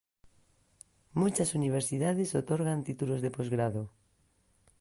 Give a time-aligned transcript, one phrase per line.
[1.13, 3.91] Muchas universidades otorgan títulos de posgrado.